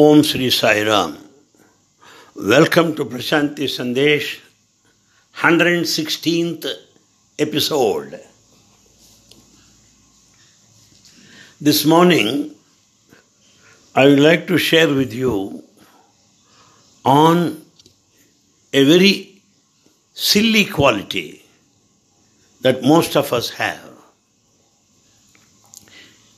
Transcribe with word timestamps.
Om 0.00 0.22
Sri 0.22 0.48
Sai 0.48 0.84
Ram. 0.84 1.18
Welcome 2.36 2.94
to 2.94 3.04
Prashanti 3.04 3.64
Sandesh, 3.64 4.38
116th 5.34 6.66
episode. 7.36 8.20
This 11.60 11.84
morning, 11.84 12.54
I 13.96 14.04
would 14.06 14.20
like 14.20 14.46
to 14.46 14.56
share 14.56 14.86
with 14.86 15.12
you 15.12 15.64
on 17.04 17.64
a 18.72 18.84
very 18.84 19.42
silly 20.14 20.64
quality 20.64 21.44
that 22.60 22.84
most 22.84 23.16
of 23.16 23.32
us 23.32 23.50
have. 23.50 23.90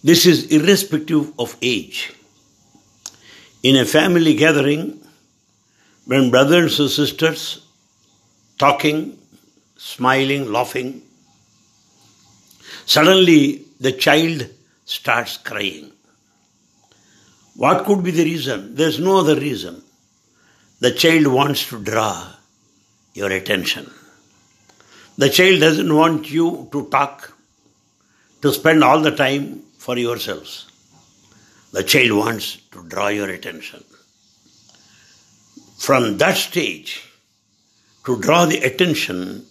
This 0.02 0.24
is 0.24 0.46
irrespective 0.46 1.38
of 1.38 1.58
age. 1.60 2.14
In 3.62 3.76
a 3.76 3.84
family 3.84 4.34
gathering, 4.34 5.00
when 6.06 6.30
brothers 6.30 6.80
and 6.80 6.88
sisters 6.88 7.66
talking, 8.58 9.18
smiling, 9.76 10.50
laughing, 10.50 11.02
suddenly 12.86 13.64
the 13.78 13.92
child 13.92 14.48
starts 14.86 15.36
crying. 15.36 15.92
What 17.54 17.84
could 17.84 18.02
be 18.02 18.12
the 18.12 18.24
reason? 18.24 18.74
There's 18.74 18.98
no 18.98 19.18
other 19.18 19.36
reason. 19.36 19.82
The 20.80 20.92
child 20.92 21.26
wants 21.26 21.68
to 21.68 21.78
draw 21.78 22.32
your 23.12 23.30
attention. 23.30 23.90
The 25.18 25.28
child 25.28 25.60
doesn't 25.60 25.94
want 25.94 26.30
you 26.30 26.66
to 26.72 26.88
talk, 26.88 27.36
to 28.40 28.52
spend 28.52 28.82
all 28.82 29.00
the 29.00 29.14
time 29.14 29.64
for 29.76 29.98
yourselves. 29.98 30.69
The 31.72 31.84
child 31.84 32.12
wants 32.12 32.56
to 32.72 32.82
draw 32.82 33.08
your 33.08 33.28
attention. 33.28 33.84
From 35.78 36.18
that 36.18 36.36
stage, 36.36 37.08
to 38.04 38.20
draw 38.20 38.46
the 38.46 38.58
attention 38.58 39.46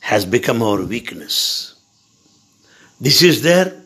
has 0.00 0.26
become 0.26 0.62
our 0.62 0.82
weakness. 0.82 1.74
This 3.00 3.22
is 3.22 3.42
there 3.42 3.82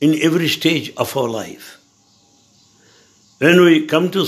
in 0.00 0.20
every 0.22 0.48
stage 0.48 0.92
of 0.96 1.16
our 1.16 1.28
life. 1.28 1.78
When 3.38 3.64
we 3.64 3.86
come 3.86 4.10
to 4.10 4.26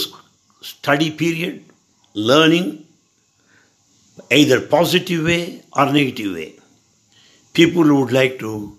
study 0.61 1.11
period, 1.11 1.65
learning, 2.15 2.87
either 4.31 4.61
positive 4.61 5.25
way 5.25 5.63
or 5.77 5.93
negative 5.93 6.35
way, 6.35 6.55
people 7.53 7.85
would 7.95 8.13
like 8.13 8.39
to 8.39 8.79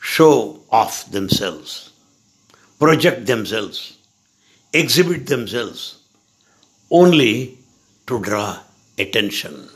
show 0.00 0.60
off 0.70 1.10
themselves, 1.10 1.92
project 2.78 3.26
themselves, 3.26 3.98
exhibit 4.72 5.26
themselves, 5.26 6.02
only 6.90 7.58
to 8.06 8.20
draw 8.20 8.58
attention. 8.98 9.68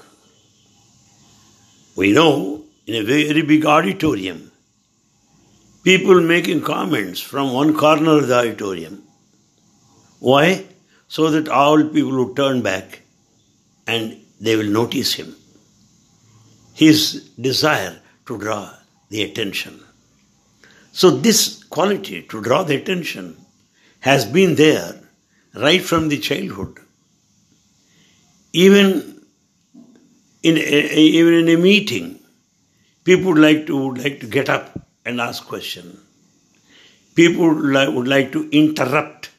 We 1.97 2.12
know 2.12 2.65
in 2.87 2.95
a 2.95 3.05
very 3.05 3.43
big 3.43 3.65
auditorium, 3.67 4.51
people 5.83 6.21
making 6.21 6.62
comments 6.62 7.21
from 7.21 7.53
one 7.53 7.77
corner 7.77 8.19
of 8.19 8.28
the 8.28 8.39
auditorium. 8.39 9.03
Why? 10.19 10.67
So 11.09 11.31
that 11.31 11.48
all 11.48 11.83
people 11.84 12.12
will 12.12 12.34
turn 12.34 12.62
back 12.62 13.01
and 13.87 14.17
they 14.41 14.56
will 14.56 14.71
notice 14.71 15.15
him. 15.15 15.34
His 16.75 17.31
desire 17.41 18.01
to 18.27 18.39
draw 18.39 18.71
the 19.09 19.23
attention. 19.23 19.81
So, 20.92 21.10
this 21.10 21.62
quality 21.64 22.22
to 22.22 22.42
draw 22.42 22.64
the 22.64 22.77
attention 22.77 23.36
has 24.00 24.24
been 24.24 24.56
there 24.56 25.00
right 25.55 25.82
from 25.82 26.08
the 26.08 26.19
childhood. 26.19 26.78
Even 28.52 29.22
in 30.42 30.56
a, 30.56 30.60
even 30.60 31.34
in 31.34 31.48
a 31.48 31.56
meeting, 31.56 32.19
people 33.04 33.32
would 33.32 33.42
like 33.42 33.66
to 33.66 33.76
would 33.87 34.03
like 34.03 34.20
to 34.20 34.26
get 34.26 34.48
up 34.48 34.81
and 35.04 35.20
ask 35.20 35.47
question. 35.47 36.00
People 37.15 37.54
would 37.54 37.94
would 37.94 38.09
like 38.09 38.32
to 38.32 38.48
interrupt 38.50 39.31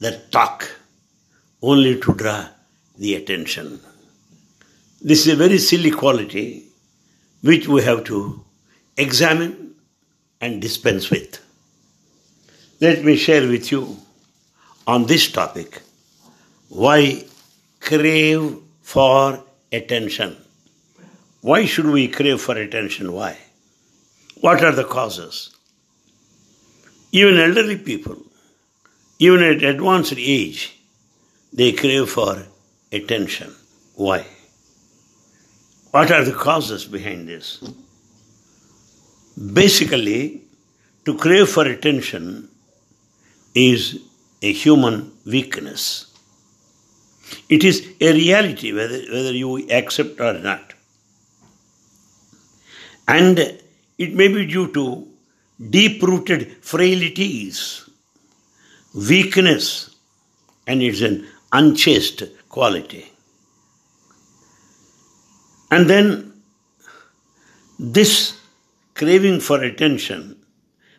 the 0.00 0.12
talk 0.30 0.70
only 1.62 2.00
to 2.00 2.14
draw 2.14 2.48
the 2.98 3.14
attention. 3.14 3.80
This 5.00 5.26
is 5.26 5.32
a 5.32 5.36
very 5.36 5.58
silly 5.58 5.90
quality 5.90 6.64
which 7.42 7.68
we 7.68 7.82
have 7.82 8.04
to 8.04 8.44
examine 8.96 9.65
and 10.40 10.60
dispense 10.60 11.10
with. 11.10 11.40
Let 12.80 13.04
me 13.04 13.16
share 13.16 13.48
with 13.48 13.72
you 13.72 13.96
on 14.86 15.06
this 15.06 15.30
topic 15.30 15.80
why 16.68 17.24
crave 17.80 18.58
for 18.82 19.42
attention. 19.72 20.36
Why 21.40 21.64
should 21.64 21.86
we 21.86 22.08
crave 22.08 22.40
for 22.40 22.56
attention? 22.56 23.12
Why? 23.12 23.38
What 24.40 24.62
are 24.64 24.72
the 24.72 24.84
causes? 24.84 25.54
Even 27.12 27.38
elderly 27.38 27.78
people, 27.78 28.16
even 29.18 29.42
at 29.42 29.62
advanced 29.62 30.14
age, 30.16 30.78
they 31.52 31.72
crave 31.72 32.10
for 32.10 32.42
attention. 32.92 33.54
Why? 33.94 34.26
What 35.92 36.10
are 36.10 36.24
the 36.24 36.32
causes 36.32 36.84
behind 36.84 37.28
this? 37.28 37.62
Basically, 39.36 40.42
to 41.04 41.16
crave 41.16 41.48
for 41.48 41.66
attention 41.66 42.48
is 43.54 44.00
a 44.42 44.52
human 44.52 45.12
weakness. 45.24 46.12
It 47.48 47.64
is 47.64 47.86
a 48.00 48.12
reality 48.12 48.72
whether, 48.72 48.98
whether 49.12 49.32
you 49.32 49.68
accept 49.70 50.20
or 50.20 50.34
not. 50.34 50.72
And 53.08 53.38
it 53.98 54.14
may 54.14 54.28
be 54.28 54.46
due 54.46 54.72
to 54.72 55.06
deep 55.70 56.02
rooted 56.02 56.64
frailties, 56.64 57.88
weakness, 58.94 59.90
and 60.66 60.82
it's 60.82 61.00
an 61.02 61.26
unchaste 61.52 62.24
quality. 62.48 63.12
And 65.70 65.88
then 65.88 66.32
this 67.78 68.38
craving 68.96 69.40
for 69.40 69.62
attention 69.62 70.20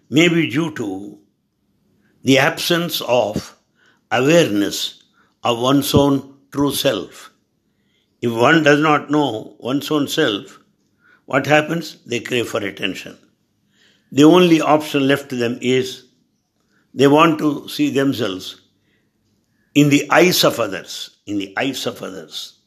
may 0.10 0.30
be 0.30 0.50
due 0.50 0.72
to 0.76 1.20
the 2.24 2.38
absence 2.38 3.02
of 3.02 3.58
awareness 4.12 5.04
of 5.44 5.60
one's 5.60 5.94
own 5.96 6.38
true 6.52 6.74
self. 6.74 7.32
If 8.22 8.32
one 8.32 8.64
does 8.64 8.80
not 8.80 9.10
know 9.10 9.56
one's 9.60 9.90
own 9.90 10.08
self, 10.08 10.60
what 11.26 11.48
happens? 11.48 11.98
They 12.06 12.20
crave 12.20 12.48
for 12.48 12.64
attention. 12.64 13.18
The 14.12 14.24
only 14.24 14.62
option 14.62 15.08
left 15.08 15.30
to 15.30 15.36
them 15.36 15.58
is 15.62 16.06
they 16.94 17.08
want 17.08 17.40
to 17.40 17.68
see 17.68 17.90
themselves 17.90 18.62
in 19.74 19.90
the 19.90 20.10
eyes 20.12 20.44
of 20.44 20.60
others, 20.60 21.18
in 21.26 21.38
the 21.38 21.54
eyes 21.58 21.86
of 21.86 22.02
others. 22.02 22.60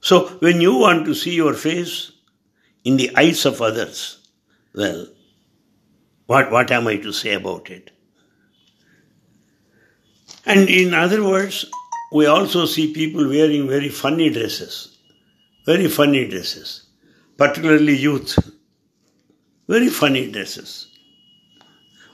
So 0.00 0.28
when 0.40 0.60
you 0.60 0.76
want 0.76 1.06
to 1.06 1.14
see 1.14 1.34
your 1.34 1.54
face 1.54 2.12
in 2.86 2.96
the 2.96 3.10
eyes 3.16 3.44
of 3.44 3.60
others, 3.60 4.28
well, 4.72 5.08
what, 6.26 6.52
what 6.52 6.70
am 6.70 6.86
I 6.86 6.96
to 6.98 7.12
say 7.12 7.34
about 7.34 7.68
it? 7.68 7.90
And 10.44 10.68
in 10.68 10.94
other 10.94 11.24
words, 11.24 11.64
we 12.12 12.26
also 12.26 12.64
see 12.64 12.94
people 12.94 13.28
wearing 13.28 13.66
very 13.66 13.88
funny 13.88 14.30
dresses, 14.30 14.98
very 15.66 15.88
funny 15.88 16.28
dresses, 16.28 16.86
particularly 17.36 17.96
youth, 17.96 18.38
very 19.66 19.88
funny 19.88 20.30
dresses. 20.30 20.86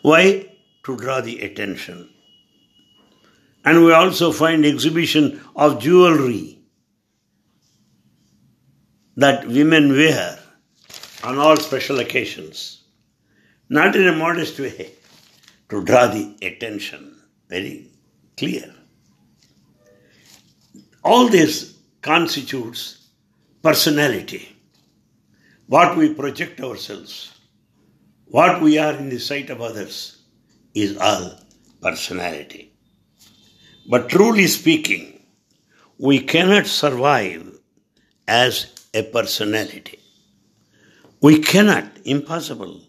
Why? 0.00 0.56
To 0.87 0.97
draw 0.97 1.21
the 1.21 1.43
attention. 1.43 2.09
And 3.63 3.84
we 3.84 3.92
also 3.92 4.33
find 4.33 4.65
exhibition 4.65 5.39
of 5.54 5.80
jewelry 5.80 6.60
that 9.16 9.47
women 9.47 9.92
wear 9.92 10.39
on 11.22 11.39
all 11.39 11.57
special 11.57 12.01
occasions, 12.01 12.83
not 13.69 13.95
in 13.97 14.09
a 14.09 14.16
modest 14.16 14.59
way, 14.59 14.91
to 15.69 15.83
draw 15.84 16.07
the 16.07 16.36
attention. 16.42 17.16
Very 17.48 17.91
clear. 18.36 18.74
All 21.04 21.28
this 21.28 21.78
constitutes 22.03 23.09
personality, 23.63 24.48
what 25.66 25.97
we 25.97 26.13
project 26.13 26.60
ourselves, 26.60 27.33
what 28.27 28.60
we 28.60 28.78
are 28.78 28.95
in 28.95 29.09
the 29.09 29.19
sight 29.19 29.51
of 29.51 29.60
others 29.60 30.22
is 30.74 30.97
all 30.98 31.39
personality. 31.80 32.72
But 33.89 34.09
truly 34.09 34.47
speaking, 34.47 35.24
we 35.98 36.21
cannot 36.21 36.66
survive 36.66 37.59
as 38.27 38.66
a 38.95 39.03
personality. 39.03 40.02
We 41.22 41.39
cannot, 41.41 41.86
impossible. 42.04 42.83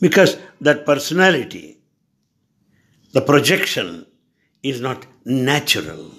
Because 0.00 0.38
that 0.60 0.86
personality 0.86 1.78
the 3.12 3.22
projection 3.22 4.06
is 4.62 4.80
not 4.80 5.06
natural 5.24 6.10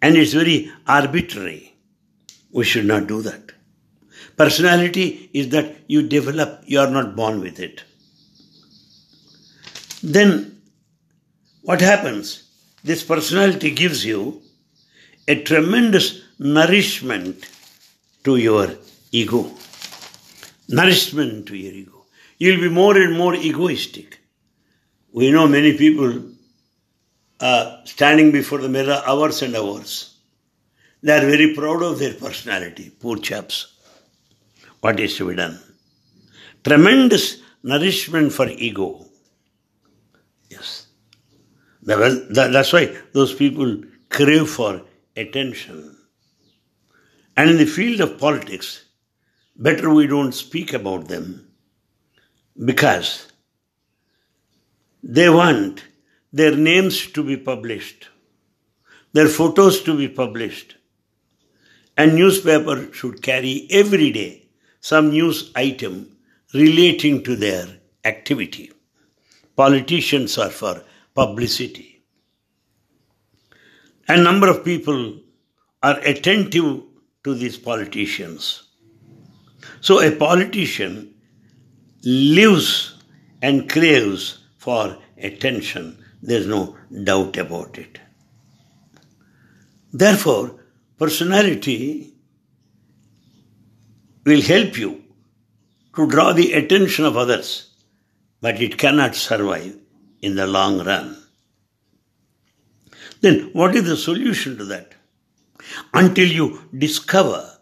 and 0.00 0.16
it's 0.16 0.32
very 0.32 0.72
arbitrary. 0.86 1.76
We 2.52 2.64
should 2.64 2.86
not 2.86 3.08
do 3.08 3.20
that. 3.22 3.52
Personality 4.36 5.28
is 5.32 5.48
that 5.50 5.76
you 5.88 6.06
develop, 6.06 6.62
you 6.66 6.78
are 6.78 6.90
not 6.90 7.16
born 7.16 7.40
with 7.40 7.58
it. 7.58 7.82
Then 10.02 10.62
what 11.62 11.80
happens? 11.80 12.44
This 12.84 13.02
personality 13.02 13.72
gives 13.72 14.06
you 14.06 14.40
a 15.26 15.42
tremendous 15.42 16.22
nourishment 16.38 17.44
to 18.24 18.36
your 18.36 18.70
ego. 19.10 19.50
Nourishment 20.68 21.46
to 21.48 21.56
your 21.56 21.72
ego. 21.72 22.06
You'll 22.38 22.60
be 22.60 22.68
more 22.68 22.96
and 22.96 23.16
more 23.16 23.34
egoistic. 23.34 24.20
We 25.12 25.30
know 25.30 25.48
many 25.48 25.76
people 25.76 26.22
uh, 27.40 27.84
standing 27.84 28.30
before 28.30 28.58
the 28.58 28.68
mirror 28.68 29.02
hours 29.06 29.42
and 29.42 29.56
hours. 29.56 30.16
They 31.02 31.16
are 31.16 31.26
very 31.26 31.54
proud 31.54 31.82
of 31.82 31.98
their 31.98 32.14
personality, 32.14 32.90
poor 32.90 33.16
chaps. 33.16 33.74
What 34.80 35.00
is 35.00 35.16
to 35.16 35.28
be 35.28 35.36
done? 35.36 35.58
Tremendous 36.64 37.40
nourishment 37.62 38.32
for 38.32 38.48
ego. 38.48 39.06
Yes. 40.50 40.86
That's 41.82 42.72
why 42.72 42.94
those 43.12 43.34
people 43.34 43.82
crave 44.10 44.48
for 44.48 44.82
attention. 45.16 45.96
And 47.36 47.50
in 47.50 47.56
the 47.56 47.66
field 47.66 48.00
of 48.00 48.18
politics, 48.18 48.84
better 49.58 49.92
we 49.92 50.06
don't 50.06 50.32
speak 50.32 50.72
about 50.72 51.08
them 51.08 51.50
because 52.64 53.32
they 55.02 55.28
want 55.28 55.84
their 56.32 56.56
names 56.56 57.10
to 57.12 57.24
be 57.24 57.36
published, 57.36 58.08
their 59.12 59.28
photos 59.28 59.82
to 59.82 59.96
be 59.96 60.08
published, 60.08 60.76
and 61.96 62.14
newspaper 62.14 62.92
should 62.92 63.20
carry 63.22 63.66
every 63.70 64.12
day 64.12 64.48
some 64.80 65.10
news 65.10 65.50
item 65.56 66.16
relating 66.54 67.22
to 67.24 67.34
their 67.34 67.66
activity. 68.04 68.70
Politicians 69.56 70.38
are 70.38 70.50
for 70.50 70.84
publicity. 71.14 72.04
A 74.08 74.16
number 74.16 74.48
of 74.48 74.64
people 74.64 75.20
are 75.82 75.98
attentive 76.00 76.82
to 77.24 77.34
these 77.34 77.58
politicians. 77.58 78.67
So 79.80 80.00
a 80.00 80.14
politician 80.14 81.14
lives 82.04 82.96
and 83.42 83.68
craves 83.68 84.38
for 84.56 84.98
attention 85.16 86.04
there's 86.22 86.46
no 86.46 86.76
doubt 87.04 87.36
about 87.36 87.78
it. 87.78 87.98
Therefore, 89.92 90.60
personality 90.98 92.14
will 94.24 94.42
help 94.42 94.76
you 94.76 95.04
to 95.96 96.08
draw 96.08 96.32
the 96.32 96.52
attention 96.52 97.04
of 97.04 97.16
others, 97.16 97.70
but 98.40 98.60
it 98.60 98.78
cannot 98.78 99.14
survive 99.14 99.76
in 100.20 100.34
the 100.34 100.46
long 100.46 100.84
run. 100.84 101.16
Then, 103.20 103.50
what 103.52 103.74
is 103.74 103.84
the 103.84 103.96
solution 103.96 104.58
to 104.58 104.64
that? 104.66 104.92
Until 105.92 106.28
you 106.28 106.68
discover 106.76 107.57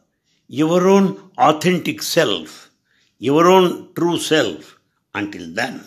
your 0.48 0.88
own 0.88 1.30
authentic 1.38 2.02
self, 2.02 2.70
your 3.18 3.46
own 3.48 3.92
true 3.94 4.18
self, 4.18 4.78
until 5.14 5.52
then, 5.52 5.82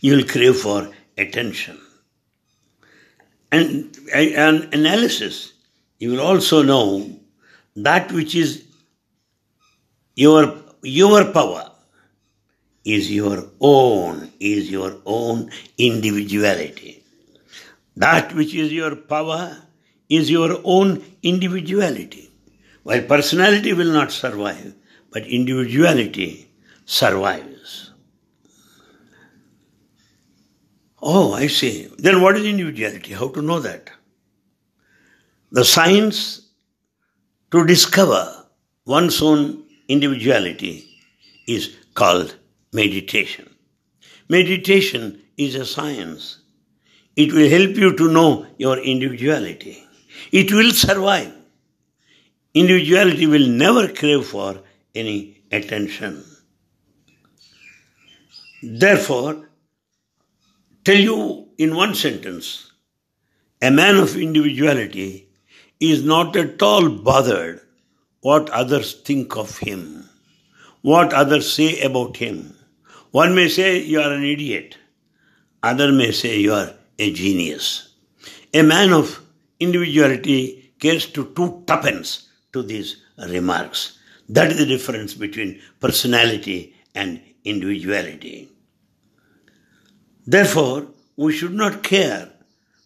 you 0.00 0.16
will 0.16 0.24
crave 0.24 0.56
for 0.56 0.90
attention. 1.16 1.80
And 3.50 3.96
an 4.12 4.68
analysis, 4.72 5.52
you 5.98 6.10
will 6.12 6.20
also 6.20 6.62
know 6.62 7.18
that 7.76 8.12
which 8.12 8.34
is 8.34 8.64
your, 10.14 10.56
your 10.82 11.32
power 11.32 11.70
is 12.84 13.10
your 13.10 13.48
own, 13.60 14.30
is 14.40 14.70
your 14.70 15.00
own 15.06 15.50
individuality. 15.78 17.02
That 17.96 18.34
which 18.34 18.54
is 18.54 18.72
your 18.72 18.96
power 18.96 19.56
is 20.08 20.30
your 20.30 20.60
own 20.64 21.02
individuality. 21.22 22.30
While 22.84 23.02
personality 23.02 23.72
will 23.72 23.92
not 23.92 24.12
survive, 24.12 24.74
but 25.10 25.26
individuality 25.26 26.50
survives. 26.84 27.90
Oh, 31.02 31.32
I 31.32 31.48
see. 31.48 31.88
Then 31.98 32.22
what 32.22 32.36
is 32.36 32.46
individuality? 32.46 33.12
How 33.12 33.28
to 33.28 33.42
know 33.42 33.60
that? 33.60 33.90
The 35.50 35.64
science 35.64 36.48
to 37.50 37.66
discover 37.66 38.46
one's 38.86 39.20
own 39.22 39.64
individuality 39.88 40.88
is 41.46 41.76
called 41.94 42.36
meditation. 42.72 43.48
Meditation 44.28 45.22
is 45.36 45.54
a 45.54 45.64
science. 45.64 46.40
It 47.16 47.32
will 47.32 47.48
help 47.48 47.76
you 47.76 47.96
to 47.96 48.12
know 48.12 48.46
your 48.58 48.78
individuality. 48.78 49.86
It 50.32 50.52
will 50.52 50.72
survive. 50.72 51.32
Individuality 52.54 53.26
will 53.26 53.48
never 53.48 53.88
crave 53.88 54.24
for 54.26 54.60
any 54.94 55.42
attention. 55.50 56.24
Therefore, 58.62 59.50
tell 60.84 60.96
you 60.96 61.48
in 61.58 61.74
one 61.74 61.94
sentence 61.96 62.70
a 63.60 63.70
man 63.72 63.96
of 63.96 64.16
individuality 64.16 65.28
is 65.80 66.04
not 66.04 66.36
at 66.36 66.62
all 66.62 66.88
bothered 66.88 67.60
what 68.20 68.48
others 68.50 68.94
think 68.94 69.36
of 69.36 69.58
him, 69.58 70.08
what 70.82 71.12
others 71.12 71.52
say 71.52 71.80
about 71.80 72.16
him. 72.18 72.54
One 73.10 73.34
may 73.34 73.48
say 73.48 73.82
you 73.82 74.00
are 74.00 74.12
an 74.12 74.24
idiot, 74.24 74.78
other 75.62 75.90
may 75.90 76.12
say 76.12 76.38
you 76.38 76.52
are 76.52 76.72
a 76.98 77.12
genius. 77.12 77.88
A 78.52 78.62
man 78.62 78.92
of 78.92 79.20
individuality 79.58 80.72
cares 80.78 81.06
to 81.06 81.32
two 81.34 81.64
tuppence 81.66 82.28
to 82.54 82.62
these 82.62 82.96
remarks. 83.18 83.98
That 84.28 84.52
is 84.52 84.58
the 84.58 84.66
difference 84.66 85.12
between 85.12 85.60
personality 85.80 86.74
and 86.94 87.20
individuality. 87.44 88.48
Therefore, 90.26 90.86
we 91.16 91.32
should 91.32 91.52
not 91.52 91.82
care 91.82 92.30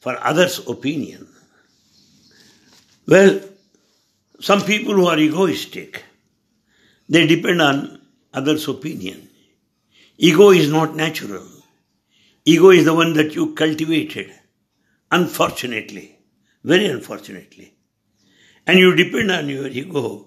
for 0.01 0.19
others' 0.23 0.67
opinion. 0.67 1.29
Well, 3.07 3.41
some 4.41 4.63
people 4.63 4.95
who 4.95 5.07
are 5.07 5.19
egoistic, 5.19 6.03
they 7.09 7.27
depend 7.27 7.63
on 7.63 8.03
others' 8.35 8.69
opinion. 8.69 9.29
Ego 10.17 10.51
is 10.51 10.69
not 10.69 10.97
natural. 10.97 11.47
Ego 12.45 12.71
is 12.71 12.85
the 12.85 12.95
one 12.95 13.13
that 13.15 13.35
you 13.35 13.55
cultivated, 13.55 14.33
unfortunately, 15.11 16.19
very 16.65 16.87
unfortunately. 16.87 17.78
And 18.69 18.79
you 18.79 18.95
depend 18.95 19.33
on 19.33 19.49
your 19.49 19.67
ego. 19.67 20.27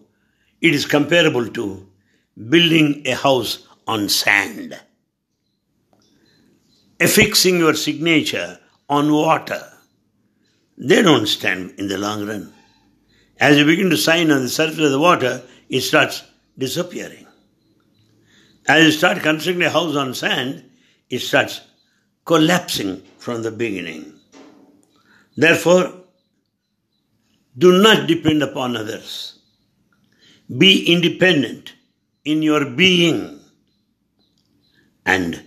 It 0.60 0.74
is 0.74 0.86
comparable 0.86 1.48
to 1.48 1.88
building 2.50 3.03
a 3.05 3.15
house 3.15 3.67
on 3.88 4.10
sand 4.10 4.77
affixing 7.01 7.57
your 7.57 7.74
signature 7.74 8.60
on 8.88 9.12
water, 9.12 9.62
they 10.77 11.01
don't 11.01 11.25
stand 11.27 11.74
in 11.79 11.88
the 11.88 11.98
long 11.98 12.27
run. 12.27 12.53
As 13.39 13.57
you 13.57 13.65
begin 13.65 13.89
to 13.89 13.98
sign 13.98 14.29
on 14.31 14.43
the 14.43 14.50
surface 14.50 14.79
of 14.79 14.91
the 14.91 15.00
water, 15.00 15.41
it 15.67 15.81
starts 15.81 16.24
disappearing. 16.57 17.25
As 18.67 18.86
you 18.86 18.91
start 18.91 19.24
constructing 19.24 19.63
a 19.63 19.69
house 19.71 19.95
on 19.95 20.13
sand, 20.13 20.69
it 21.10 21.19
starts 21.19 21.62
collapsing 22.24 23.01
from 23.17 23.41
the 23.41 23.51
beginning. 23.51 24.13
Therefore, 25.36 26.00
do 27.58 27.81
not 27.81 28.08
depend 28.08 28.43
upon 28.43 28.77
others. 28.77 29.39
Be 30.58 30.91
independent 30.91 31.74
in 32.25 32.41
your 32.41 32.65
being. 32.65 33.39
And 35.05 35.43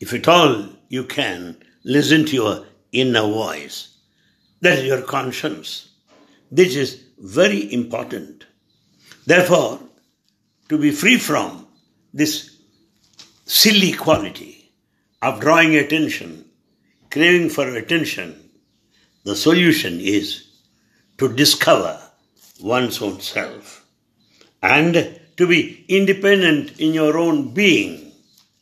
if 0.00 0.12
at 0.12 0.28
all 0.28 0.68
you 0.88 1.04
can 1.04 1.56
listen 1.84 2.24
to 2.26 2.34
your 2.34 2.66
inner 2.92 3.22
voice. 3.22 3.96
That 4.60 4.78
is 4.78 4.84
your 4.86 5.02
conscience. 5.02 5.90
This 6.50 6.76
is 6.76 7.02
very 7.18 7.72
important. 7.72 8.46
Therefore, 9.26 9.80
to 10.68 10.78
be 10.78 10.90
free 10.90 11.18
from 11.18 11.66
this 12.12 12.56
silly 13.44 13.92
quality 13.92 14.72
of 15.20 15.40
drawing 15.40 15.76
attention, 15.76 16.44
craving 17.10 17.50
for 17.50 17.68
attention, 17.76 18.50
the 19.24 19.36
solution 19.36 20.00
is 20.00 20.43
to 21.18 21.32
discover 21.32 22.00
one's 22.60 23.00
own 23.02 23.20
self 23.20 23.86
and 24.62 25.20
to 25.36 25.46
be 25.46 25.84
independent 25.88 26.80
in 26.80 26.94
your 26.94 27.18
own 27.18 27.52
being 27.52 28.12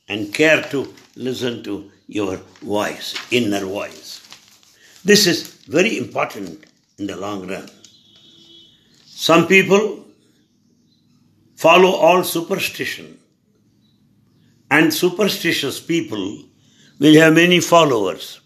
and 0.08 0.34
care 0.34 0.62
to 0.62 0.92
listen 1.16 1.62
to 1.62 1.90
your 2.06 2.36
voice, 2.60 3.14
inner 3.30 3.64
voice. 3.64 4.20
This 5.04 5.26
is 5.26 5.52
very 5.66 5.98
important 5.98 6.64
in 6.98 7.06
the 7.06 7.16
long 7.16 7.48
run. 7.48 7.68
Some 9.04 9.46
people 9.46 10.06
follow 11.56 11.90
all 11.90 12.24
superstition, 12.24 13.18
and 14.70 14.92
superstitious 14.92 15.80
people 15.80 16.44
will 16.98 17.20
have 17.20 17.34
many 17.34 17.60
followers. 17.60 18.40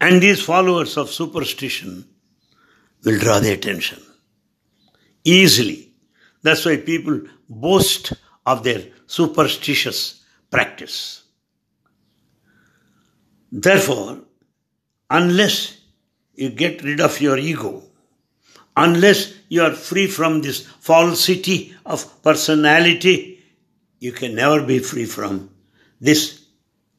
And 0.00 0.22
these 0.22 0.42
followers 0.42 0.96
of 0.96 1.10
superstition 1.10 2.06
will 3.06 3.18
draw 3.18 3.38
the 3.38 3.52
attention 3.52 4.02
easily. 5.24 5.92
That's 6.42 6.64
why 6.64 6.76
people 6.76 7.22
boast 7.48 8.12
of 8.44 8.62
their 8.64 8.82
superstitious 9.06 10.22
practice. 10.50 11.22
Therefore, 13.50 14.20
unless 15.08 15.78
you 16.34 16.50
get 16.50 16.82
rid 16.82 17.00
of 17.00 17.20
your 17.20 17.38
ego, 17.38 17.82
unless 18.76 19.32
you 19.48 19.62
are 19.62 19.72
free 19.72 20.08
from 20.08 20.42
this 20.42 20.66
falsity 20.66 21.74
of 21.86 22.22
personality, 22.22 23.44
you 24.00 24.12
can 24.12 24.34
never 24.34 24.62
be 24.64 24.80
free 24.80 25.06
from 25.06 25.50
this 26.00 26.44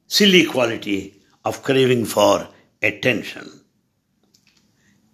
silly 0.08 0.46
quality 0.46 1.22
of 1.44 1.64
craving 1.64 2.06
for 2.06 2.48
attention. 2.82 3.52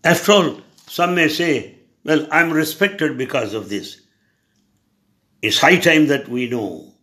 After 0.04 0.32
all, 0.32 0.63
some 0.88 1.16
may 1.16 1.28
say, 1.28 1.80
well, 2.04 2.28
I'm 2.32 2.52
respected 2.52 3.18
because 3.18 3.54
of 3.54 3.70
this. 3.70 4.02
It's 5.42 5.60
high 5.60 5.78
time 5.78 6.08
that 6.08 6.28
we 6.28 6.50
know 6.50 6.94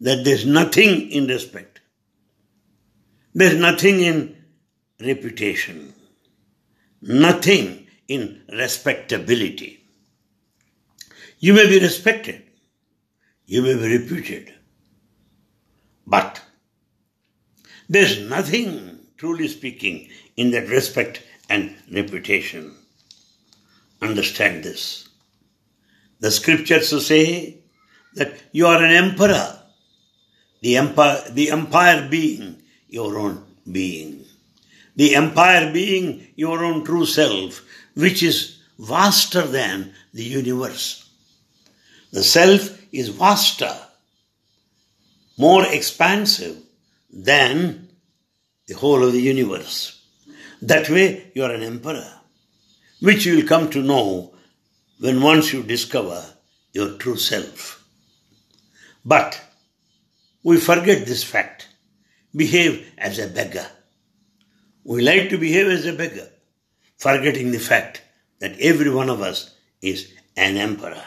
that 0.00 0.24
there's 0.24 0.46
nothing 0.46 1.10
in 1.10 1.26
respect. 1.26 1.80
There's 3.34 3.58
nothing 3.58 4.00
in 4.00 4.36
reputation. 5.00 5.94
Nothing 7.02 7.86
in 8.08 8.42
respectability. 8.52 9.84
You 11.38 11.52
may 11.54 11.68
be 11.68 11.80
respected. 11.80 12.42
You 13.46 13.62
may 13.62 13.74
be 13.74 13.98
reputed. 13.98 14.52
But 16.06 16.40
there's 17.88 18.20
nothing, 18.20 19.00
truly 19.16 19.48
speaking, 19.48 20.08
in 20.36 20.50
that 20.52 20.68
respect 20.68 21.22
and 21.48 21.76
reputation. 21.92 22.74
Understand 24.02 24.64
this. 24.64 25.08
The 26.20 26.30
scriptures 26.30 27.06
say 27.06 27.58
that 28.14 28.34
you 28.52 28.66
are 28.66 28.82
an 28.82 28.90
emperor, 28.90 29.60
the 30.60 30.76
empire, 30.76 31.22
the 31.30 31.50
empire 31.50 32.08
being 32.08 32.62
your 32.88 33.18
own 33.18 33.44
being, 33.70 34.24
the 34.94 35.14
empire 35.14 35.72
being 35.72 36.28
your 36.36 36.64
own 36.64 36.84
true 36.84 37.06
self, 37.06 37.62
which 37.94 38.22
is 38.22 38.58
vaster 38.78 39.42
than 39.42 39.92
the 40.12 40.24
universe. 40.24 41.08
The 42.12 42.22
self 42.22 42.82
is 42.92 43.08
vaster, 43.08 43.74
more 45.36 45.66
expansive 45.66 46.56
than 47.10 47.88
the 48.66 48.74
whole 48.74 49.04
of 49.04 49.12
the 49.12 49.20
universe. 49.20 50.02
That 50.62 50.88
way, 50.88 51.30
you 51.34 51.44
are 51.44 51.52
an 51.52 51.62
emperor, 51.62 52.15
which 53.00 53.26
you 53.26 53.36
will 53.36 53.46
come 53.46 53.70
to 53.70 53.82
know 53.82 54.34
when 55.00 55.20
once 55.20 55.52
you 55.52 55.62
discover 55.62 56.24
your 56.72 56.96
true 56.98 57.16
self. 57.16 57.84
But 59.04 59.40
we 60.42 60.58
forget 60.58 61.06
this 61.06 61.24
fact, 61.24 61.68
behave 62.34 62.90
as 62.98 63.18
a 63.18 63.28
beggar. 63.28 63.66
We 64.84 65.02
like 65.02 65.30
to 65.30 65.38
behave 65.38 65.68
as 65.68 65.86
a 65.86 65.92
beggar, 65.92 66.28
forgetting 66.96 67.50
the 67.50 67.58
fact 67.58 68.02
that 68.40 68.58
every 68.60 68.90
one 68.90 69.10
of 69.10 69.20
us 69.20 69.54
is 69.82 70.12
an 70.36 70.56
emperor. 70.56 71.02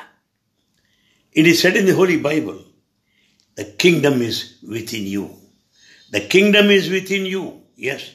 It 1.32 1.48
is 1.48 1.62
said 1.62 1.78
in 1.78 1.86
the 1.86 1.96
Holy 1.96 2.18
Bible, 2.18 2.64
the 3.56 3.66
kingdom 3.66 4.22
is 4.22 4.58
within 4.68 5.06
you. 5.06 5.36
The 6.12 6.22
kingdom 6.22 6.70
is 6.72 6.90
within 6.90 7.26
you, 7.26 7.62
yes. 7.76 8.12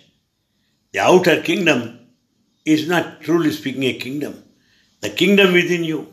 The 0.92 1.00
outer 1.00 1.42
kingdom 1.42 2.03
is 2.64 2.88
not 2.88 3.20
truly 3.20 3.52
speaking 3.52 3.84
a 3.84 3.94
kingdom. 3.94 4.42
The 5.00 5.10
kingdom 5.10 5.52
within 5.52 5.84
you 5.84 6.12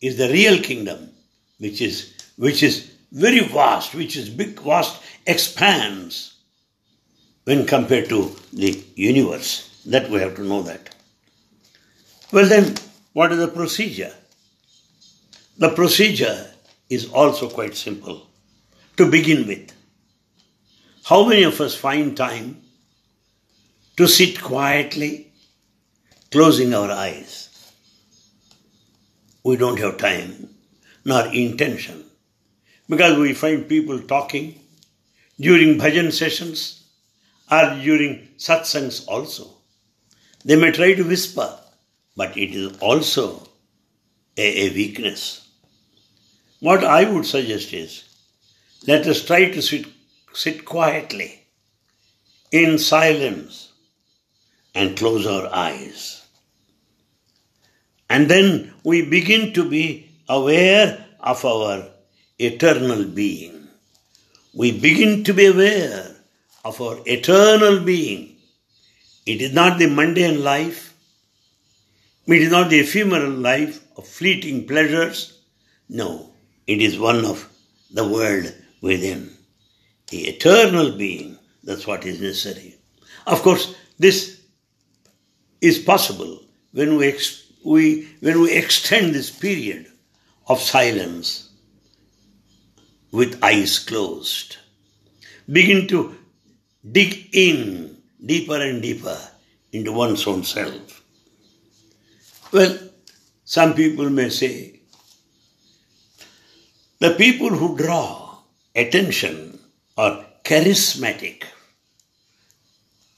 is 0.00 0.16
the 0.16 0.28
real 0.28 0.62
kingdom, 0.62 1.10
which 1.58 1.80
is 1.80 2.14
which 2.36 2.62
is 2.62 2.90
very 3.10 3.40
vast, 3.40 3.94
which 3.94 4.16
is 4.16 4.28
big, 4.28 4.60
vast, 4.60 5.00
expands 5.26 6.34
when 7.44 7.66
compared 7.66 8.08
to 8.10 8.36
the 8.52 8.84
universe. 8.94 9.64
That 9.86 10.10
we 10.10 10.20
have 10.20 10.36
to 10.36 10.44
know 10.44 10.62
that. 10.62 10.94
Well 12.30 12.46
then, 12.46 12.76
what 13.14 13.32
is 13.32 13.38
the 13.38 13.48
procedure? 13.48 14.12
The 15.56 15.70
procedure 15.70 16.50
is 16.90 17.10
also 17.10 17.48
quite 17.48 17.74
simple 17.74 18.26
to 18.98 19.10
begin 19.10 19.46
with. 19.46 19.72
How 21.04 21.26
many 21.26 21.42
of 21.44 21.60
us 21.60 21.74
find 21.74 22.14
time 22.16 22.60
to 23.96 24.06
sit 24.06 24.42
quietly, 24.42 25.27
closing 26.30 26.74
our 26.74 26.90
eyes? 26.90 27.48
We 29.44 29.56
don't 29.56 29.78
have 29.78 29.96
time 29.98 30.50
nor 31.04 31.26
intention 31.32 32.04
because 32.88 33.18
we 33.18 33.32
find 33.32 33.68
people 33.68 34.00
talking 34.00 34.60
during 35.40 35.78
bhajan 35.78 36.12
sessions 36.12 36.84
or 37.50 37.78
during 37.82 38.28
satsangs 38.36 39.06
also. 39.08 39.48
They 40.44 40.56
may 40.56 40.72
try 40.72 40.94
to 40.94 41.02
whisper, 41.02 41.58
but 42.16 42.36
it 42.36 42.54
is 42.54 42.76
also 42.78 43.48
a, 44.36 44.66
a 44.66 44.74
weakness. 44.74 45.48
What 46.60 46.84
I 46.84 47.08
would 47.10 47.26
suggest 47.26 47.72
is 47.72 48.04
let 48.86 49.06
us 49.06 49.24
try 49.24 49.50
to 49.50 49.62
sit 49.62 49.86
sit 50.34 50.64
quietly 50.64 51.46
in 52.52 52.78
silence 52.78 53.67
and 54.78 54.96
close 54.96 55.26
our 55.26 55.52
eyes. 55.52 56.24
And 58.08 58.28
then 58.28 58.72
we 58.84 59.02
begin 59.04 59.52
to 59.54 59.68
be 59.68 60.08
aware 60.28 61.04
of 61.18 61.44
our 61.44 61.88
eternal 62.38 63.04
being. 63.04 63.66
We 64.54 64.70
begin 64.78 65.24
to 65.24 65.34
be 65.34 65.46
aware 65.46 66.14
of 66.64 66.80
our 66.80 66.98
eternal 67.06 67.80
being. 67.80 68.36
It 69.26 69.42
is 69.42 69.52
not 69.52 69.80
the 69.80 69.88
mundane 69.88 70.44
life, 70.44 70.94
it 72.28 72.40
is 72.40 72.52
not 72.52 72.70
the 72.70 72.78
ephemeral 72.78 73.30
life 73.30 73.80
of 73.96 74.06
fleeting 74.06 74.68
pleasures. 74.68 75.40
No, 75.88 76.30
it 76.68 76.80
is 76.80 77.00
one 77.00 77.24
of 77.24 77.48
the 77.90 78.06
world 78.06 78.54
within 78.80 79.32
the 80.10 80.28
eternal 80.28 80.92
being. 80.92 81.36
That's 81.64 81.86
what 81.86 82.06
is 82.06 82.20
necessary. 82.20 82.76
Of 83.26 83.42
course, 83.42 83.74
this 83.98 84.37
is 85.60 85.78
possible 85.78 86.42
when 86.72 86.96
we, 86.96 87.08
ex- 87.08 87.50
we, 87.64 88.08
when 88.20 88.40
we 88.40 88.52
extend 88.52 89.14
this 89.14 89.30
period 89.30 89.90
of 90.48 90.60
silence 90.60 91.50
with 93.10 93.42
eyes 93.42 93.78
closed. 93.78 94.56
Begin 95.50 95.88
to 95.88 96.16
dig 96.90 97.28
in 97.32 97.96
deeper 98.24 98.60
and 98.60 98.82
deeper 98.82 99.18
into 99.72 99.92
one's 99.92 100.26
own 100.26 100.44
self. 100.44 101.02
Well, 102.52 102.78
some 103.44 103.74
people 103.74 104.08
may 104.10 104.30
say, 104.30 104.80
the 107.00 107.14
people 107.14 107.50
who 107.50 107.76
draw 107.76 108.38
attention 108.74 109.58
are 109.96 110.24
charismatic. 110.44 111.44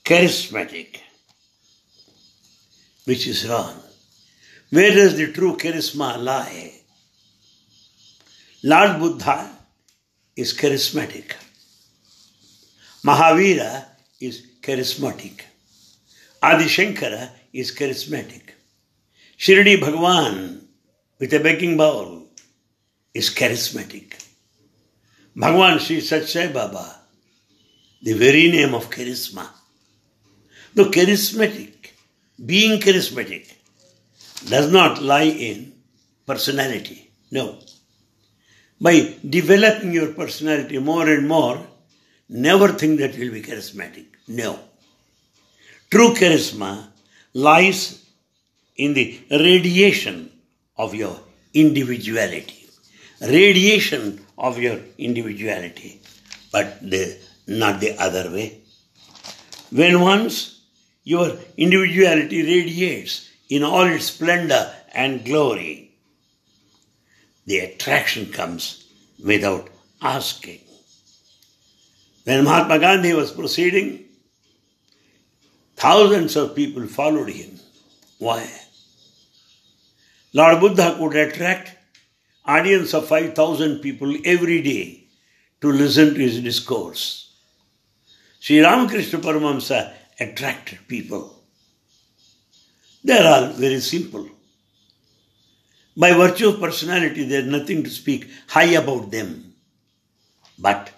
Charismatic, 0.04 0.98
which 3.04 3.26
is 3.26 3.48
wrong. 3.48 3.80
Where 4.70 4.92
does 4.92 5.16
the 5.16 5.32
true 5.32 5.56
charisma 5.56 6.22
lie? 6.22 6.72
Lord 8.62 8.98
Buddha 9.00 9.50
is 10.36 10.54
charismatic. 10.54 11.32
Mahavira 13.04 13.86
is 14.20 14.46
charismatic. 14.60 15.40
Adi 16.42 16.64
Shankara 16.64 17.30
is 17.52 17.74
charismatic. 17.74 18.50
Shirdi 19.38 19.80
Bhagwan 19.80 20.68
with 21.18 21.32
a 21.32 21.40
begging 21.40 21.76
bowl 21.76 22.28
is 23.14 23.30
charismatic. 23.30 24.14
Bhagwan 25.34 25.78
Sri 25.78 25.98
Sathya 25.98 26.26
Sai 26.26 26.52
Baba, 26.52 26.96
the 28.02 28.12
very 28.12 28.50
name 28.50 28.74
of 28.74 28.90
charisma. 28.90 29.46
Though 30.74 30.90
charismatic, 30.90 31.79
being 32.44 32.80
charismatic, 32.80 33.52
does 34.48 34.72
not 34.72 35.02
lie 35.02 35.22
in 35.22 35.72
personality. 36.26 37.10
No. 37.30 37.58
By 38.80 39.16
developing 39.28 39.92
your 39.92 40.12
personality 40.14 40.78
more 40.78 41.08
and 41.08 41.28
more, 41.28 41.66
never 42.28 42.68
think 42.68 43.00
that 43.00 43.14
you'll 43.16 43.32
be 43.32 43.42
charismatic. 43.42 44.06
No. 44.26 44.58
True 45.90 46.14
charisma 46.14 46.86
lies 47.34 48.06
in 48.76 48.94
the 48.94 49.20
radiation 49.30 50.30
of 50.78 50.94
your 50.94 51.18
individuality. 51.52 52.68
Radiation 53.20 54.24
of 54.38 54.58
your 54.58 54.78
individuality, 54.96 56.00
but 56.50 56.80
the, 56.80 57.18
not 57.46 57.80
the 57.80 57.98
other 57.98 58.30
way. 58.30 58.62
When 59.70 60.00
once 60.00 60.59
your 61.10 61.36
individuality 61.56 62.40
radiates 62.42 63.28
in 63.48 63.64
all 63.64 63.86
its 63.94 64.04
splendor 64.06 64.72
and 64.94 65.24
glory, 65.24 65.90
the 67.46 67.58
attraction 67.58 68.26
comes 68.30 68.86
without 69.24 69.68
asking. 70.00 70.60
When 72.22 72.44
Mahatma 72.44 72.78
Gandhi 72.78 73.12
was 73.12 73.32
proceeding, 73.32 74.04
thousands 75.74 76.36
of 76.36 76.54
people 76.54 76.86
followed 76.86 77.30
him. 77.30 77.58
Why? 78.18 78.48
Lord 80.32 80.60
Buddha 80.60 80.94
could 80.96 81.16
attract 81.16 81.76
audience 82.44 82.94
of 82.94 83.08
5,000 83.08 83.80
people 83.80 84.14
every 84.24 84.62
day 84.62 85.08
to 85.60 85.72
listen 85.72 86.14
to 86.14 86.20
his 86.20 86.40
discourse. 86.40 87.34
Sri 88.38 88.60
Ramakrishna 88.60 89.18
Paramahamsa 89.18 89.94
attracted 90.20 90.86
people. 90.86 91.42
They 93.02 93.18
are 93.18 93.26
all 93.26 93.52
very 93.52 93.80
simple. 93.80 94.28
By 95.96 96.12
virtue 96.12 96.50
of 96.50 96.60
personality, 96.60 97.24
there 97.24 97.40
is 97.40 97.46
nothing 97.46 97.82
to 97.84 97.90
speak 97.90 98.28
high 98.46 98.72
about 98.82 99.10
them. 99.10 99.54
But 100.58 100.90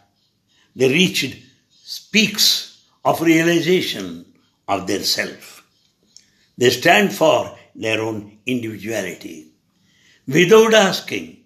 they 0.75 0.89
reached 0.89 1.37
speaks 1.83 2.85
of 3.05 3.21
realization 3.21 4.25
of 4.69 4.87
their 4.87 5.03
self. 5.03 5.65
They 6.59 6.71
stand 6.71 7.13
for 7.13 7.57
their 7.75 8.01
own 8.01 8.39
individuality. 8.47 9.49
Without 10.27 10.75
asking, 10.75 11.45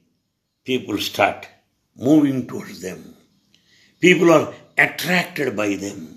people 0.65 0.99
start 0.99 1.49
moving 1.97 2.47
towards 2.47 2.83
them. 2.83 3.15
People 4.01 4.33
are 4.33 4.53
attracted 4.77 5.57
by 5.57 5.77
them. 5.77 6.16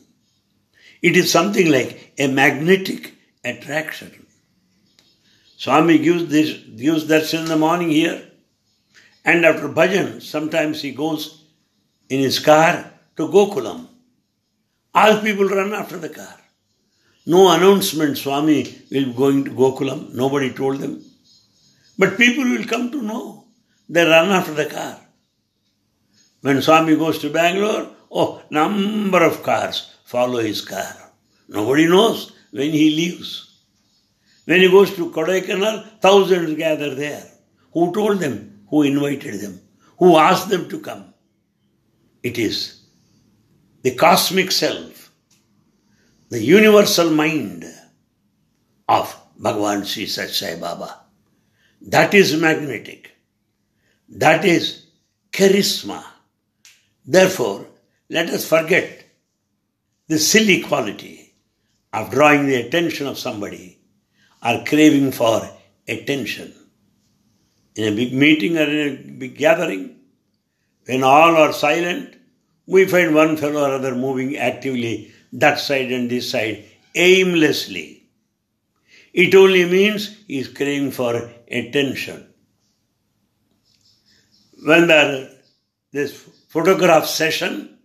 It 1.01 1.15
is 1.15 1.31
something 1.31 1.71
like 1.71 2.13
a 2.17 2.27
magnetic 2.27 3.13
attraction. 3.43 4.25
Swami 5.57 5.97
gives 5.99 6.27
this 6.27 6.57
gives 6.81 7.05
darshan 7.05 7.43
in 7.43 7.45
the 7.45 7.57
morning 7.57 7.89
here, 7.89 8.21
and 9.25 9.45
after 9.45 9.69
bhajan, 9.69 10.21
sometimes 10.21 10.81
he 10.81 10.91
goes 10.91 11.43
in 12.09 12.19
his 12.19 12.39
car 12.39 12.91
to 13.17 13.27
Gokulam. 13.27 13.87
All 14.93 15.19
people 15.21 15.47
run 15.47 15.73
after 15.73 15.97
the 15.97 16.09
car. 16.09 16.35
No 17.25 17.51
announcement 17.51 18.17
Swami 18.17 18.63
will 18.91 19.05
be 19.05 19.13
going 19.13 19.43
to 19.45 19.51
Gokulam. 19.51 20.13
Nobody 20.13 20.51
told 20.51 20.79
them. 20.79 21.03
But 21.97 22.17
people 22.17 22.45
will 22.45 22.65
come 22.65 22.91
to 22.91 23.01
know. 23.01 23.45
They 23.87 24.05
run 24.05 24.29
after 24.29 24.53
the 24.53 24.65
car. 24.65 24.99
When 26.41 26.61
Swami 26.61 26.95
goes 26.95 27.19
to 27.19 27.29
Bangalore, 27.29 27.89
oh, 28.11 28.41
number 28.49 29.23
of 29.23 29.43
cars 29.43 29.93
follow 30.09 30.39
his 30.39 30.61
car. 30.61 30.95
Nobody 31.47 31.87
knows 31.87 32.31
when 32.49 32.71
he 32.71 32.89
leaves. 32.89 33.29
When 34.45 34.61
he 34.61 34.67
goes 34.67 34.95
to 34.95 35.11
Kodaikanal, 35.11 35.99
thousands 36.01 36.55
gather 36.55 36.95
there. 36.95 37.23
Who 37.73 37.93
told 37.93 38.17
them? 38.19 38.63
Who 38.69 38.81
invited 38.81 39.39
them? 39.39 39.61
Who 39.99 40.17
asked 40.17 40.49
them 40.49 40.67
to 40.69 40.79
come? 40.79 41.13
It 42.23 42.39
is 42.39 42.81
the 43.83 43.93
cosmic 43.93 44.51
self, 44.51 45.11
the 46.29 46.41
universal 46.41 47.11
mind 47.11 47.65
of 48.87 49.15
Bhagavan 49.39 49.85
Sri 49.85 50.05
Sathya 50.05 50.29
Sai 50.29 50.59
Baba. 50.59 51.01
That 51.81 52.15
is 52.15 52.35
magnetic. 52.35 53.11
That 54.09 54.43
is 54.43 54.87
charisma. 55.31 56.03
Therefore, 57.05 57.67
let 58.09 58.29
us 58.31 58.49
forget 58.49 59.08
the 60.09 60.19
silly 60.19 60.61
quality 60.61 61.33
of 61.93 62.11
drawing 62.11 62.45
the 62.45 62.55
attention 62.55 63.07
of 63.07 63.17
somebody 63.17 63.79
or 64.45 64.63
craving 64.65 65.13
for 65.13 65.49
attention. 65.87 66.53
In 67.75 67.93
a 67.93 67.95
big 67.95 68.13
meeting 68.13 68.57
or 68.57 68.63
in 68.63 68.87
a 68.87 69.11
big 69.23 69.37
gathering, 69.37 69.95
when 70.85 71.03
all 71.03 71.37
are 71.37 71.53
silent, 71.53 72.15
we 72.65 72.85
find 72.85 73.15
one 73.15 73.37
fellow 73.37 73.61
or 73.61 73.75
other 73.75 73.95
moving 73.95 74.35
actively 74.35 75.13
that 75.31 75.59
side 75.59 75.91
and 75.93 76.09
this 76.09 76.29
side 76.29 76.65
aimlessly. 76.93 78.03
It 79.13 79.33
only 79.33 79.63
means 79.63 80.17
he 80.27 80.39
is 80.39 80.49
craving 80.49 80.91
for 80.91 81.31
attention 81.49 82.29
when 84.63 84.87
there 84.87 85.29
this 85.91 86.13
photograph 86.49 87.05
session, 87.05 87.77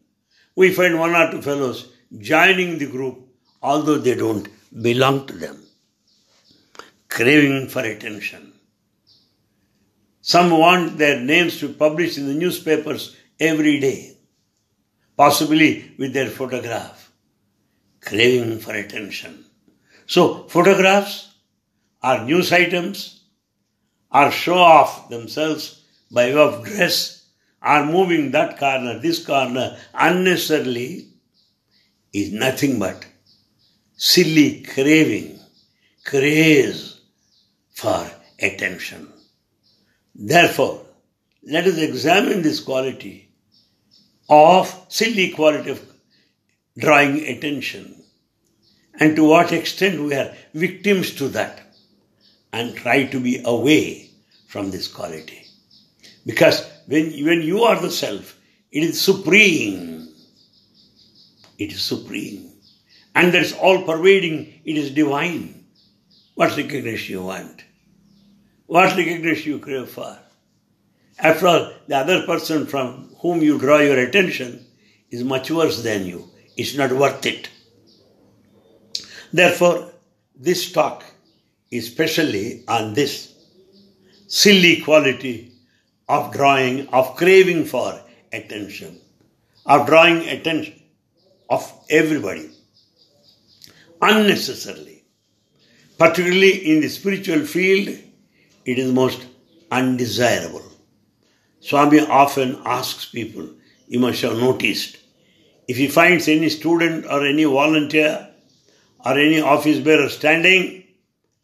we 0.56 0.72
find 0.72 0.98
one 0.98 1.14
or 1.14 1.30
two 1.30 1.42
fellows 1.42 1.92
joining 2.18 2.78
the 2.78 2.86
group, 2.86 3.28
although 3.62 3.98
they 3.98 4.14
don't 4.14 4.48
belong 4.82 5.26
to 5.26 5.34
them, 5.34 5.62
craving 7.08 7.68
for 7.68 7.80
attention. 7.80 8.52
Some 10.20 10.50
want 10.50 10.98
their 10.98 11.20
names 11.20 11.60
to 11.60 11.68
be 11.68 11.74
published 11.74 12.18
in 12.18 12.26
the 12.26 12.34
newspapers 12.34 13.16
every 13.38 13.78
day, 13.80 14.16
possibly 15.16 15.92
with 15.98 16.12
their 16.12 16.30
photograph, 16.30 17.12
craving 18.00 18.58
for 18.58 18.74
attention. 18.74 19.44
So, 20.06 20.44
photographs 20.48 21.34
are 22.02 22.24
news 22.24 22.52
items, 22.52 23.24
are 24.10 24.30
show 24.30 24.58
off 24.58 25.08
themselves 25.08 25.82
by 26.10 26.26
way 26.26 26.40
of 26.40 26.64
dress 26.64 27.24
are 27.64 27.86
moving 27.86 28.30
that 28.32 28.58
corner, 28.58 28.98
this 28.98 29.24
corner 29.24 29.76
unnecessarily 29.94 31.08
is 32.14 32.32
nothing 32.32 32.78
but 32.78 33.04
silly 33.96 34.62
craving, 34.62 35.38
craze 36.04 37.00
for 37.72 38.10
attention. 38.40 39.12
Therefore, 40.14 40.86
let 41.46 41.66
us 41.66 41.78
examine 41.78 42.42
this 42.42 42.60
quality 42.60 43.28
of 44.28 44.86
silly 44.88 45.30
quality 45.30 45.70
of 45.70 45.82
drawing 46.78 47.26
attention 47.26 48.02
and 48.98 49.16
to 49.16 49.24
what 49.24 49.52
extent 49.52 50.00
we 50.00 50.14
are 50.14 50.34
victims 50.54 51.14
to 51.16 51.28
that 51.28 51.60
and 52.52 52.76
try 52.76 53.04
to 53.04 53.20
be 53.20 53.42
away 53.44 54.08
from 54.46 54.70
this 54.70 54.86
quality. 54.86 55.44
Because 56.24 56.64
when, 56.86 57.10
when 57.24 57.42
you 57.42 57.64
are 57.64 57.80
the 57.80 57.90
self, 57.90 58.38
it 58.70 58.84
is 58.84 59.00
supreme. 59.00 59.93
It 61.58 61.72
is 61.72 61.82
supreme. 61.82 62.50
And 63.14 63.32
that's 63.32 63.52
all 63.52 63.84
pervading, 63.84 64.60
it 64.64 64.76
is 64.76 64.90
divine. 64.90 65.64
What 66.34 66.56
recognition 66.56 67.14
you 67.14 67.22
want? 67.22 67.64
What 68.66 68.96
recognition 68.96 69.52
you 69.52 69.58
crave 69.60 69.88
for? 69.88 70.18
After 71.18 71.46
all, 71.46 71.72
the 71.86 71.96
other 71.96 72.26
person 72.26 72.66
from 72.66 73.14
whom 73.20 73.40
you 73.40 73.58
draw 73.58 73.78
your 73.78 73.98
attention 73.98 74.66
is 75.10 75.22
much 75.22 75.50
worse 75.50 75.82
than 75.82 76.06
you. 76.06 76.28
It's 76.56 76.76
not 76.76 76.92
worth 76.92 77.24
it. 77.24 77.48
Therefore, 79.32 79.92
this 80.34 80.72
talk 80.72 81.04
is 81.70 81.86
specially 81.86 82.64
on 82.66 82.94
this 82.94 83.32
silly 84.26 84.80
quality 84.80 85.52
of 86.08 86.32
drawing, 86.32 86.88
of 86.88 87.14
craving 87.16 87.64
for 87.64 88.00
attention, 88.32 89.00
of 89.66 89.86
drawing 89.86 90.28
attention 90.28 90.83
of 91.54 91.62
everybody 91.88 92.50
unnecessarily. 94.00 95.04
Particularly 95.98 96.54
in 96.70 96.80
the 96.80 96.88
spiritual 96.88 97.44
field, 97.46 97.88
it 98.64 98.78
is 98.78 98.92
most 98.92 99.26
undesirable. 99.70 100.64
Swami 101.60 102.00
often 102.00 102.60
asks 102.64 103.06
people, 103.06 103.48
you 103.86 103.98
must 103.98 104.22
have 104.22 104.36
noticed, 104.36 104.98
if 105.68 105.76
he 105.76 105.88
finds 105.88 106.28
any 106.28 106.48
student 106.48 107.06
or 107.06 107.24
any 107.26 107.44
volunteer 107.44 108.28
or 109.04 109.12
any 109.12 109.40
office 109.40 109.78
bearer 109.78 110.08
standing 110.08 110.84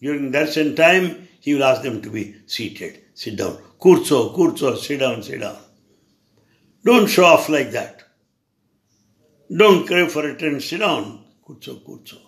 during 0.00 0.32
darshan 0.32 0.76
time, 0.76 1.28
he 1.40 1.54
will 1.54 1.64
ask 1.64 1.82
them 1.82 2.02
to 2.02 2.10
be 2.10 2.34
seated, 2.46 3.00
sit 3.14 3.36
down. 3.36 3.56
Kurzo, 3.80 4.36
kurzo, 4.36 4.76
sit 4.76 5.00
down, 5.00 5.22
sit 5.22 5.40
down. 5.40 5.56
Don't 6.84 7.06
show 7.06 7.24
off 7.24 7.48
like 7.48 7.70
that. 7.70 8.02
Don't 9.54 9.86
crave 9.86 10.12
for 10.12 10.26
attention, 10.26 10.60
sit 10.60 10.78
down. 10.78 11.24
Kurzo, 11.46 11.82
kurzo. 11.82 12.18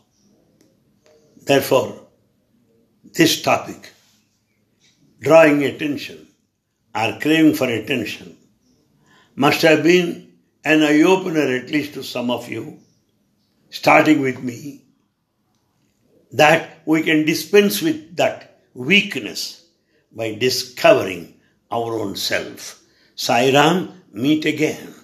Therefore, 1.45 2.09
this 3.13 3.43
topic, 3.43 3.91
drawing 5.21 5.63
attention 5.65 6.27
or 6.95 7.19
craving 7.21 7.55
for 7.55 7.69
attention, 7.69 8.37
must 9.37 9.63
have 9.63 9.83
been 9.83 10.33
an 10.65 10.83
eye 10.83 11.03
opener 11.03 11.55
at 11.57 11.71
least 11.71 11.95
to 11.95 12.03
some 12.03 12.31
of 12.31 12.49
you, 12.49 12.79
starting 13.71 14.21
with 14.21 14.43
me, 14.43 14.83
that 16.33 16.83
we 16.87 17.03
can 17.03 17.25
dispense 17.25 17.83
with 17.83 18.17
that 18.17 18.61
weakness 18.75 19.65
by 20.11 20.35
discovering 20.35 21.35
our 21.71 22.01
own 22.01 22.17
self. 22.17 22.83
Sai 23.15 23.53
Ram, 23.53 24.03
meet 24.13 24.45
again. 24.45 24.95